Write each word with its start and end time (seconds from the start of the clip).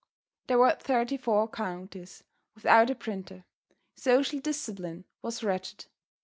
There 0.47 0.57
were 0.57 0.71
thirty 0.79 1.15
four 1.15 1.47
counties 1.47 2.23
without 2.55 2.89
a 2.89 2.95
printer. 2.95 3.45
Social 3.95 4.39
discipline 4.39 5.05
was 5.21 5.43
wretched. 5.43 5.85